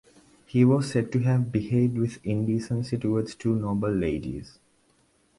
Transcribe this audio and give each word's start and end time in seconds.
He 0.47 0.65
was 0.65 0.89
said 0.89 1.11
to 1.11 1.19
have 1.19 1.51
behaved 1.51 1.95
with 1.95 2.19
indecency 2.25 2.97
towards 2.97 3.35
two 3.35 3.55
noble 3.55 3.91
ladies. 3.93 4.57